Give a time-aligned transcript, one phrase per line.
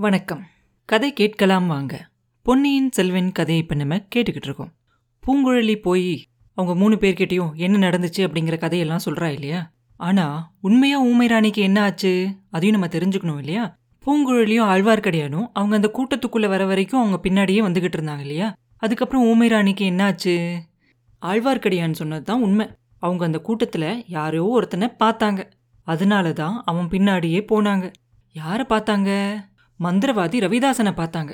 [0.00, 0.46] வணக்கம்.
[0.84, 2.08] கதை கேட்கலாம் வாங்க.
[2.42, 4.72] பொன்னியின் செல்வன் கதையை இப்போ நம்ம கேட்டுக்கிட்டு இருக்கோம்.
[5.26, 9.70] பூங்குழலி போய் அவங்க மூணு பேர்கிட்டயும் என்ன நடந்துச்சு அப்படிங்கிற கதையெல்லாம் சொல்கிறா இல்லையா?
[9.96, 12.28] ஆனால் உண்மையாக ஊமை ராணிக்கு என்ன ஆச்சு?
[12.50, 13.76] அதையும் நம்ம தெரிஞ்சுக்கணும் இல்லையா?
[14.06, 18.54] பூங்குழலியும் ஆழ்வார்க்கடியானும் அவங்க அந்த கூட்டத்துக்குள்ளே வர வரைக்கும் அவங்க பின்னாடியே வந்துக்கிட்டு இருந்தாங்க இல்லையா?
[18.76, 20.62] அதுக்கப்புறம் ஊமை ராணிக்கு என்ன ஆச்சு?
[21.22, 22.66] ஆழ்வார்க்கடியான் சொன்னது தான் உண்மை.
[22.98, 25.50] அவங்க அந்த கூட்டத்தில் யாரையோ ஒருத்தனை பார்த்தாங்க.
[25.82, 27.92] அதனால தான் அவன் பின்னாடியே போனாங்க.
[28.32, 29.40] யாரை பார்த்தாங்க?
[29.84, 31.32] மந்திரவாதி ரவிதாசனை பார்த்தாங்க.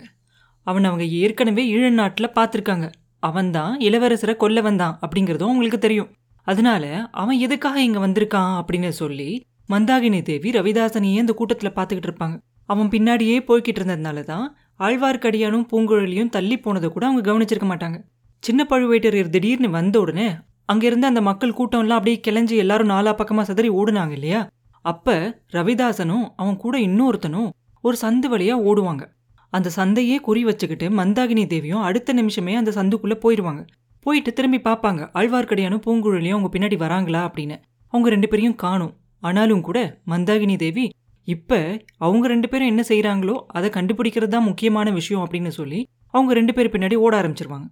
[0.67, 2.87] அவன் அவங்க ஏற்கனவே ஈழ நாட்டில் பார்த்துருக்காங்க.
[3.19, 6.11] அவன்தான் இளவரசரை கொல்ல வந்தான் அப்படிங்கிறதும் உங்களுக்கு தெரியும்.
[6.47, 9.31] அதனால அவன் எதுக்காக இங்க வந்திருக்கான் அப்படின்னு சொல்லி
[9.69, 12.37] மந்தாகினி தேவி ரவிதாசனையே அந்த கூட்டத்தில் பார்த்துக்கிட்டு இருப்பாங்க.
[12.65, 17.99] அவன் பின்னாடியே போய்கிட்டு இருந்ததுனால தான் ஆழ்வார்க்கடியானும் பூங்குழலியும் தள்ளி போனதை கூட அவங்க கவனிச்சிருக்க மாட்டாங்க.
[18.43, 20.29] சின்ன பழுவேட்டரையர் திடீர்னு வந்த உடனே
[20.65, 24.41] அங்கிருந்து அந்த மக்கள் கூட்டம்லாம் அப்படியே கிளஞ்சி எல்லாரும் நாலா பக்கமா சதறி ஓடுனாங்க இல்லையா?
[24.85, 25.15] அப்ப
[25.53, 27.49] ரவிதாசனும் அவன் கூட இன்னொருத்தனும்
[27.87, 29.05] ஒரு சந்து வழியா ஓடுவாங்க.
[29.53, 33.63] அந்த சந்தையே குறி வச்சுக்கிட்டு மந்தாகினி தேவியும் அடுத்த நிமிஷமே அந்த சந்துக்குள்ளே போயிடுவாங்க
[34.07, 37.57] போயிட்டு திரும்பி பார்ப்பாங்க ஆழ்வார்க்கடியானும் பூங்குழலியும் அவங்க பின்னாடி வராங்களா அப்படின்னு.
[37.93, 38.95] அவங்க ரெண்டு பேரையும் காணும்.
[39.23, 39.79] ஆனாலும் கூட
[40.13, 40.85] மந்தாகினி தேவி
[41.29, 41.61] இப்ப
[42.07, 45.81] அவங்க ரெண்டு பேரும் என்ன செய்கிறாங்களோ அதை கண்டுபிடிக்கிறது தான் முக்கியமான விஷயம் அப்படின்னு சொல்லி
[46.15, 47.67] அவங்க ரெண்டு பேர் பின்னாடி ஓட ஆரம்பிச்சிருவாங்க.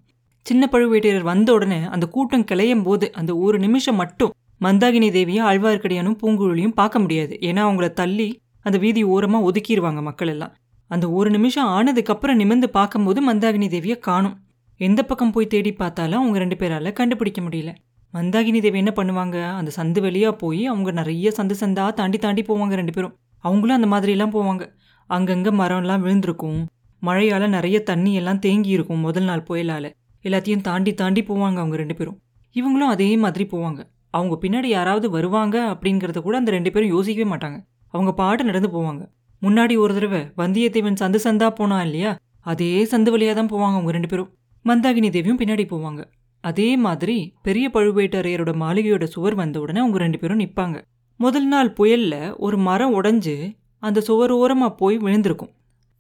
[0.46, 4.32] சின்ன பழுவேட்டையர் வந்த உடனே அந்த கூட்டம் கிளையும் போது அந்த ஒரு நிமிஷம் மட்டும்
[4.64, 7.34] மந்தாகினி தேவியை ஆழ்வார்க்கடியானும் பூங்குழலியும் பார்க்க முடியாது.
[7.48, 8.28] ஏன்னா அவங்கள தள்ளி
[8.66, 10.52] அந்த வீதி ஓரமாக ஒதுக்கிடுவாங்க மக்கள் எல்லாம்
[10.90, 14.36] அந்த ஒரு நிமிஷம் ஆனதுக்கப்புறம் நிமிர்ந்து பார்க்கும்போது மந்தாகினி தேவியை காணும்.
[14.80, 17.70] எந்த பக்கம் போய் தேடி பார்த்தாலும் அவங்க ரெண்டு பேரால் கண்டுபிடிக்க முடியல.
[18.14, 19.36] மந்தாகினி தேவி என்ன பண்ணுவாங்க?
[19.58, 23.14] அந்த சந்து வழியாக போய் அவங்க நிறைய சந்து சந்தா தாண்டி தாண்டி போவாங்க ரெண்டு பேரும்.
[23.44, 24.64] அவங்களும் அந்த மாதிரிலாம் போவாங்க.
[25.10, 26.60] அங்கங்கே மரம்லாம் விழுந்திருக்கும்.
[27.02, 29.88] மழையால் நிறைய தண்ணி எல்லாம் தேங்கி இருக்கும் முதல் நாள் புயலால்.
[30.24, 32.18] எல்லாத்தையும் தாண்டி தாண்டி போவாங்க அவங்க ரெண்டு பேரும்.
[32.56, 33.80] இவங்களும் அதே மாதிரி போவாங்க.
[34.10, 37.58] அவங்க பின்னாடி யாராவது வருவாங்க அப்படிங்கிறத கூட அந்த ரெண்டு பேரும் யோசிக்கவே மாட்டாங்க.
[37.94, 39.02] அவங்க பாட்டு நடந்து போவாங்க.
[39.42, 42.12] முன்னாடி ஒரு தடவை வந்தியத்தேவன் சந்து சந்தா போனான் இல்லையா?
[42.52, 44.30] அதே சந்து வழியாக தான் போவாங்க அவங்க ரெண்டு பேரும்.
[44.64, 46.02] மந்தாகினி தேவியும் பின்னாடி போவாங்க.
[46.44, 50.78] அதே மாதிரி பெரிய பழுவேட்டரையரோட மாளிகையோட சுவர் வந்த உடனே அவங்க ரெண்டு பேரும் நிற்பாங்க
[51.20, 53.34] முதல் நாள் புயல்ல ஒரு மரம் உடைஞ்சு
[53.82, 55.52] அந்த சுவர் ஓரமாக போய் விழுந்திருக்கும்.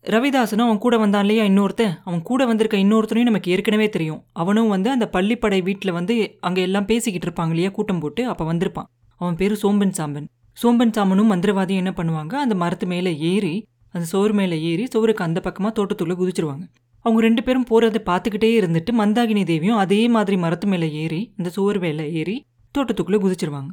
[0.04, 1.94] ரவிதாசனும் அவன் கூட வந்தான் இல்லையா இன்னொருத்தன்?
[2.04, 4.20] அவன் கூட வந்திருக்க இன்னொருத்தனையும் நமக்கு ஏற்கனவே தெரியும்.
[4.32, 7.70] அவனும் வந்து அந்த பள்ளிப்படை வீட்டில் வந்து அங்கே எல்லாம் பேசிக்கிட்டு இருப்பாங்க இல்லையா?
[7.70, 8.88] கூட்டம் போட்டு அப்போ வந்திருப்பான்.
[9.20, 10.26] அவன் பேர் சோம்பன் சாம்பன்.
[10.62, 12.34] சோம்பன் சாமனும் மந்திரவாதியும் என்ன பண்ணுவாங்க?
[12.44, 13.54] அந்த மரத்து மேலே ஏறி
[13.92, 16.64] அந்த சோறு மேலே ஏறி சோறுக்கு அந்த பக்கமாக தோட்டத்துக்குள்ளே குதிச்சிருவாங்க.
[17.04, 21.80] அவங்க ரெண்டு பேரும் போகிறத பார்த்துக்கிட்டே இருந்துட்டு மந்தாகினி தேவியும் அதே மாதிரி மரத்து மேலே ஏறி அந்த சோறு
[21.80, 22.36] மேலே ஏறி
[22.74, 23.70] தோட்டத்துக்குள்ளே குதிச்சிருவாங்க.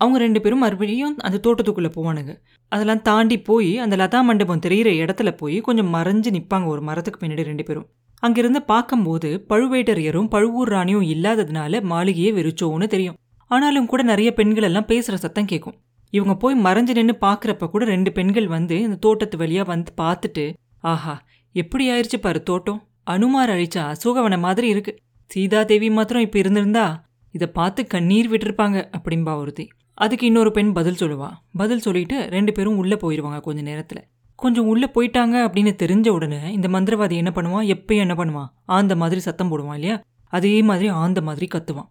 [0.00, 2.32] அவங்க ரெண்டு பேரும் மறுபடியும் அந்த தோட்டத்துக்குள்ளே போவானுங்க.
[2.72, 7.44] அதெல்லாம் தாண்டி போய் அந்த லதா மண்டபம் தெரியிற இடத்துல போய் கொஞ்சம் மறைஞ்சு நிற்பாங்க ஒரு மரத்துக்கு பின்னாடி
[7.50, 7.86] ரெண்டு பேரும்.
[8.22, 13.16] அங்கிருந்து பார்க்கும்போது பழுவேட்டரையரும் பழுவூர் ராணியும் இல்லாததுனால மாளிகையே வெறிச்சோன்னு தெரியும்.
[13.50, 15.78] ஆனாலும் கூட நிறைய பெண்கள் எல்லாம் பேசுகிற சத்தம் கேட்கும்
[16.12, 20.44] இவங்க போய் மறைஞ்சு நின்று பார்க்குறப்ப கூட ரெண்டு பெண்கள் வந்து இந்த தோட்டத்து வழியாக வந்து பார்த்துட்டு
[20.92, 21.14] ஆஹா
[21.54, 22.80] எப்படி ஆயிடுச்சு பாரு தோட்டம்?
[23.04, 24.92] அனுமார் அழிச்ச அசோகவன மாதிரி இருக்கு.
[25.30, 26.86] சீதாதேவி மாத்திரம் இப்போ இருந்திருந்தா
[27.34, 29.64] இதை பார்த்து கண்ணீர் விட்டிருப்பாங்க அப்படின்பா ஒருத்தி.
[29.94, 31.28] அதுக்கு இன்னொரு பெண் பதில் சொல்லுவா.
[31.56, 34.02] பதில் சொல்லிட்டு ரெண்டு பேரும் உள்ளே போயிடுவாங்க கொஞ்ச நேரத்தில்.
[34.38, 39.20] கொஞ்சம் உள்ளே போயிட்டாங்க அப்படின்னு தெரிஞ்ச உடனே இந்த மந்திரவாதி என்ன பண்ணுவான் எப்பயும் என்ன பண்ணுவான் ஆந்த மாதிரி
[39.20, 39.96] சத்தம் போடுவான் இல்லையா?
[40.32, 41.88] அதே மாதிரி ஆந்த மாதிரி கத்துவான்.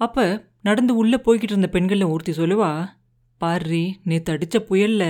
[0.00, 0.24] அப்போ
[0.60, 2.70] நடந்து உள்ளே போய்கிட்டு இருந்த பெண்களில் ஒருத்தி சொல்லுவா
[3.42, 5.04] பார்ரி நேத்து அடிச்ச புயல்ல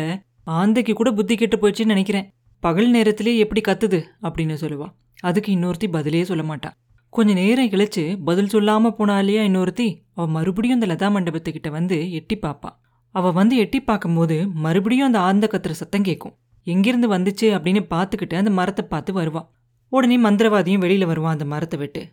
[0.47, 2.34] ஆந்தைக்கு கூட புத்தி கெட்டு போயிடுச்சுன்னு நினைக்கிறேன்.
[2.60, 4.87] பகல் நேரத்திலே எப்படி கத்துது அப்படின்னு சொல்லுவா.
[5.20, 6.70] அதுக்கு இன்னொருத்தி பதிலே சொல்ல மாட்டா.
[7.10, 9.97] கொஞ்ச நேரம் கிழிச்சு பதில் சொல்லாம போனா இல்லையா இன்னொருத்தி?
[10.15, 12.70] அவ மறுபடியும் அந்த லதா மண்டபத்துக்கிட்ட வந்து எட்டி பாப்பா.
[13.10, 17.47] அவ வந்து எட்டி பார்க்கும்போது மறுபடியும் அந்த ஆந்த கத்துற சத்தம் கேட்கும் எங்கிருந்து வந்துச்சு?
[17.56, 19.50] அப்படின்னு பார்த்துக்கிட்டு அந்த மரத்தை பார்த்து வருவான்
[19.88, 22.09] உடனே மந்திரவாதியும் வெளியில வருவான் அந்த மரத்தை விட்டு.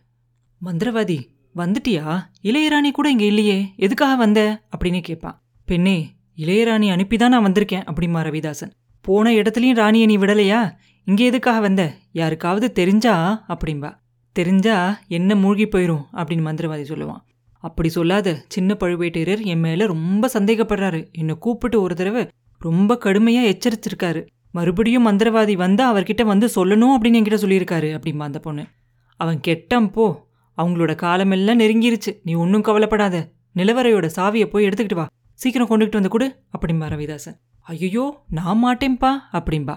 [0.65, 1.19] மந்திரவாதி
[1.55, 2.21] வந்துட்டியா?
[2.43, 3.73] இளையராணி கூட இங்க இல்லையே.
[3.75, 4.63] எதுக்காக வந்த?
[4.77, 5.31] அப்படின்னு கேட்பா
[5.69, 8.71] பெண்ணே இளையராணி அனுப்பிதான் நான் வந்திருக்கேன் அப்படிமா ரவிதாசன்.
[9.01, 10.71] போன இடத்துலையும் ராணியை நீ விடலையா?
[11.05, 11.93] இங்கே எதுக்காக வந்த?
[12.11, 13.95] யாருக்காவது தெரிஞ்சா அப்படிம்பா.
[14.31, 17.21] தெரிஞ்சா என்ன மூழ்கி போயிரும் அப்படின்னு மந்திரவாதி சொல்லுவான்.
[17.59, 21.11] அப்படி சொல்லாத சின்ன பழுவேட்டையரர் என் மேலே ரொம்ப சந்தேகப்படுறாரு.
[21.11, 22.27] என்னை கூப்பிட்டு ஒரு தடவை
[22.59, 24.25] ரொம்ப கடுமையாக எச்சரிச்சிருக்காரு.
[24.51, 28.65] மறுபடியும் மந்திரவாதி வந்து அவர்கிட்ட வந்து சொல்லணும் அப்படின்னு என்கிட்ட சொல்லியிருக்காரு அப்படிம்பா அந்த பொண்ணு.
[29.17, 30.27] அவன் கெட்டான் போ.
[30.57, 32.19] அவங்களோட காலமெல்லாம் நெருங்கிருச்சு.
[32.23, 33.29] நீ ஒன்றும் கவலைப்படாத.
[33.55, 35.07] நிலவரையோட சாவியை போய் எடுத்துக்கிட்டு வா.
[35.41, 37.35] சீக்கிரம் கொண்டுகிட்டு வந்து கொடு அப்படிம்பா ரவிதாசன்.
[37.65, 38.05] ஐயோ
[38.37, 39.75] நான் மாட்டேன்பா அப்படிம்பா.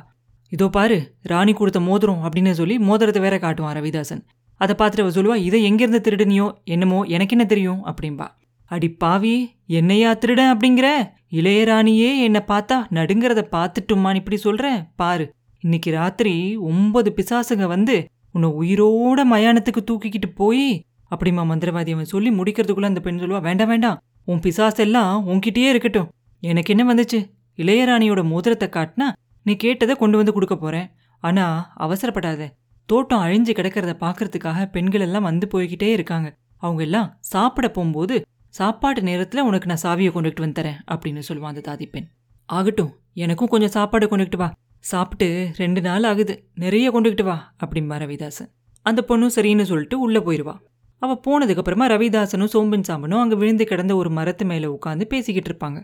[0.53, 0.97] இதோ பாரு
[1.31, 4.23] ராணி கொடுத்த மோதிரம் அப்படின்னு சொல்லி மோதிரத்தை வேற காட்டுவான் ரவிதாசன்.
[4.61, 7.81] அதை பார்த்துட்டு அவள் சொல்லுவா இதை எங்கேருந்து திருடுனியோ என்னமோ எனக்கு என்ன தெரியும்?
[7.91, 8.27] அப்படிம்பா.
[8.71, 9.35] அடி பாவி
[9.79, 10.89] என்னையா திருடன் அப்படிங்கிற?
[11.33, 15.25] இளையராணியே என்னை பார்த்தா நடுங்கிறத பார்த்துட்டுமான் இப்படி சொல்கிறேன் பாரு
[15.65, 16.35] இன்னைக்கு ராத்திரி
[16.71, 17.97] ஒன்பது பிசாசுங்க வந்து
[18.35, 20.67] உன்னை உயிரோட மயானத்துக்கு தூக்கிக்கிட்டு போய்
[21.11, 26.09] அப்படிமா மந்திரவாதி அவன் சொல்லி முடிக்கிறதுக்குள்ளே அந்த பெண் சொல்லுவா வேண்டாம் வேண்டாம் உன் பிசாசெல்லாம் உன்கிட்டயே இருக்கட்டும்.
[26.43, 27.19] எனக்கு என்ன வந்துச்சு?
[27.57, 29.07] இளையராணியோட மோதிரத்தை காட்டினா
[29.47, 30.91] நீ கேட்டதை கொண்டு வந்து கொடுக்க போறேன்.
[31.23, 31.45] ஆனா
[31.79, 32.49] அவசரப்படாத.
[32.89, 36.29] தோட்டம் அழிஞ்சு கிடக்கிறத பார்க்கறதுக்காக பெண்கள் எல்லாம் வந்து போய்கிட்டே இருக்காங்க.
[36.57, 38.17] அவங்க எல்லாம் சாப்பிட போகும்போது
[38.49, 42.09] சாப்பாட்டு நேரத்துல உனக்கு நான் சாவியை கொண்டுகிட்டு வந்து தரேன் அப்படின்னு சொல்லுவான் அந்த தாதி பெண்.
[42.49, 44.49] ஆகட்டும் எனக்கும் கொஞ்சம் சாப்பாடு கொண்டுகிட்டு வா.
[44.85, 46.35] சாப்பிட்டு ரெண்டு நாள் ஆகுது.
[46.55, 48.51] நிறைய கொண்டுகிட்டு வா அப்படிம்பா ரவிதாசன்
[48.87, 50.55] அந்த பொண்ணும் சரின்னு சொல்லிட்டு உள்ள போயிடுவா
[51.03, 55.79] அவள் போனதுக்கப்புறமா ரவிதாசனும் சோம்பன் சாம்பனும் அங்கே விழுந்து கிடந்த ஒரு மரத்து மேலே உட்காந்து பேசிக்கிட்டு இருப்பாங்க.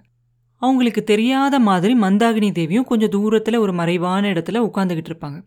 [0.63, 5.39] அவங்களுக்கு தெரியாத மாதிரி மந்தாகினி தேவியும் கொஞ்சம் தூரத்தில் ஒரு மறைவான இடத்துல உட்காந்துக்கிட்டு இருப்பாங்க.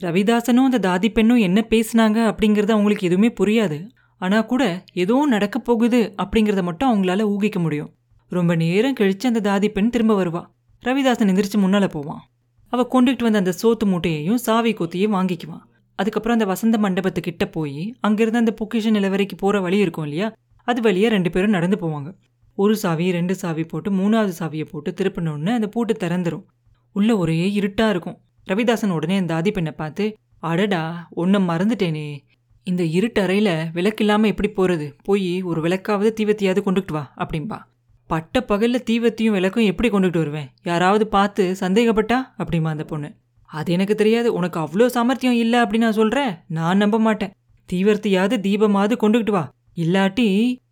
[0.00, 3.78] ரவிதாசனும் அந்த தாதி பெண்ணும் என்ன பேசுனாங்க அப்படிங்கிறது அவங்களுக்கு எதுவுமே புரியாது.
[4.20, 7.90] ஆனால் கூட ஏதோ நடக்க போகுது அப்படிங்கிறத மட்டும் அவங்களால ஊகிக்க முடியும்.
[8.32, 10.42] ரொம்ப நேரம் கழிச்சு அந்த தாதி பெண் திரும்ப வருவா.
[10.82, 12.22] ரவிதாசன் எந்திரிச்சு முன்னால போவான்.
[12.72, 15.64] அவ கொண்டுகிட்டு வந்த அந்த சோத்து மூட்டையையும் சாவி கொத்தியும் வாங்கிக்குவான்
[15.94, 20.32] அதுக்கப்புறம் அந்த வசந்த மண்டபத்துக்கிட்ட போய் அங்கிருந்து அந்த பொக்கிஷ நிலவரைக்கு போகிற வழி இருக்கும் இல்லையா?
[20.64, 22.14] அது வழியாக ரெண்டு பேரும் நடந்து போவாங்க.
[22.54, 26.44] ஒரு சாவி ரெண்டு சாவி போட்டு மூணாவது சாவியை போட்டு திருப்பினோடனே அந்த பூட்டு திறந்துரும்.
[26.92, 28.18] உள்ள ஒரே இருட்டாக இருக்கும்.
[28.46, 32.18] ரவிதாசன் உடனே அந்த ஆதி பெண்ணை பார்த்து அடடா ஒன்றை மறந்துட்டேனே.
[32.66, 37.58] இந்த இருட்டறையில் விளக்கில்லாமல் எப்படி போகிறது போய் ஒரு விளக்காவது தீவத்தியாவது கொண்டுகிட்டு வா அப்படின்பா
[38.10, 40.48] பட்ட பகலில் தீவத்தியும் விளக்கும் எப்படி கொண்டுகிட்டு வருவேன்?
[40.62, 42.18] யாராவது பார்த்து சந்தேகப்பட்டா?
[42.38, 43.08] அப்படிமா அந்த பொண்ணு.
[43.52, 44.28] அது எனக்கு தெரியாது.
[44.32, 47.32] உனக்கு அவ்வளோ சாமர்த்தியம் இல்லை அப்படின்னு நான் சொல்கிறேன் நான் நம்ப மாட்டேன்.
[47.68, 49.44] தீவர்த்தியாவது தீபமாவது கொண்டுகிட்டு வா.
[49.76, 50.28] இல்லாட்டி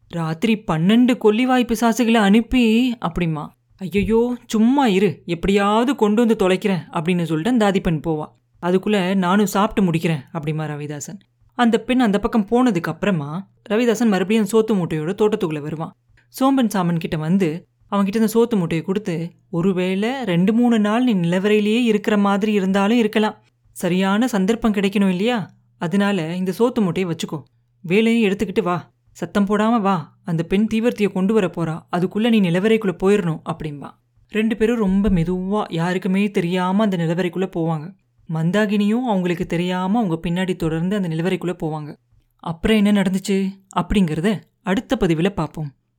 [0.08, 2.64] ராத்திரி பன்னெண்டு கொல்லிவாய் பிசாசுகளை அனுப்பி
[3.08, 3.44] அப்படிமா
[3.80, 5.10] ஐயையோ சும்மா இரு.
[5.26, 8.26] எப்படியாவது கொண்டு வந்து தொலைக்கிறேன் அப்படின்னு சொல்லிட்டு அந்த ஆதிப்பெண் போவா.
[8.62, 11.18] அதுக்குள்ளே நானும் சாப்பிட்டு முடிக்கிறேன் அப்படிமா ரவிதாசன்.
[11.58, 13.30] அந்த பெண் அந்த பக்கம் போனதுக்கு அப்புறமா
[13.70, 15.92] ரவிதாசன் மறுபடியும் சோத்து மூட்டையோட தோட்டத்துக்குள்ளே வருவான்.
[16.34, 17.48] சோம்பன் சாமன் கிட்ட வந்து
[17.90, 23.36] அவங்ககிட்ட இந்த சோத்து மூட்டையை கொடுத்து ஒருவேளை ரெண்டு மூணு நாள் நீ நிலவரையிலேயே இருக்கிற மாதிரி இருந்தாலும் இருக்கலாம்.
[23.72, 25.50] சரியான சந்தர்ப்பம் கிடைக்கணும் இல்லையா?
[25.78, 27.42] அதனால இந்த சோத்து மூட்டையை வச்சுக்கோ.
[27.82, 28.90] வேலையும் எடுத்துக்கிட்டு வா.
[29.12, 30.18] சத்தம் போடாம வா.
[30.24, 31.76] அந்த பெண் தீவிரத்தையை கொண்டு வர போறா.
[31.96, 33.90] அதுக்குள்ள நீ நிலவரைக்குள்ள போயிடணும் அப்படின்பா
[34.32, 37.86] ரெண்டு பேரும் ரொம்ப மெதுவா யாருக்குமே தெரியாம அந்த நிலவரைக்குள்ள போவாங்க.
[38.28, 41.96] மந்தாகினியும் அவங்களுக்கு தெரியாம அவங்க பின்னாடி தொடர்ந்து அந்த நிலவரைக்குள்ள போவாங்க.
[42.36, 43.50] அப்புறம் என்ன நடந்துச்சு?
[43.76, 45.70] அப்படிங்கிறத அடுத்த பதிவில் பார்ப்போம்